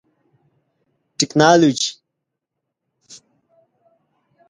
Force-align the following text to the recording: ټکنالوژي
ټکنالوژي 1.17 1.89